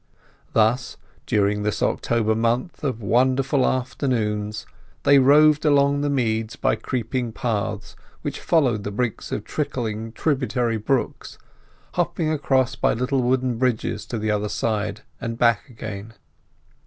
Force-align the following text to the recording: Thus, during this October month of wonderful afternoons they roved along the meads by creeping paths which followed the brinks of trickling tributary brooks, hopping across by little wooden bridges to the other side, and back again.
Thus, 0.53 0.97
during 1.27 1.61
this 1.61 1.83
October 1.83 2.33
month 2.33 2.83
of 2.83 3.03
wonderful 3.03 3.63
afternoons 3.63 4.65
they 5.03 5.19
roved 5.19 5.63
along 5.63 6.01
the 6.01 6.09
meads 6.09 6.55
by 6.55 6.75
creeping 6.75 7.31
paths 7.31 7.95
which 8.23 8.39
followed 8.39 8.83
the 8.83 8.89
brinks 8.89 9.31
of 9.31 9.43
trickling 9.43 10.11
tributary 10.13 10.77
brooks, 10.77 11.37
hopping 11.93 12.31
across 12.31 12.73
by 12.75 12.93
little 12.95 13.21
wooden 13.21 13.59
bridges 13.59 14.07
to 14.07 14.17
the 14.17 14.31
other 14.31 14.49
side, 14.49 15.01
and 15.21 15.37
back 15.37 15.69
again. 15.69 16.13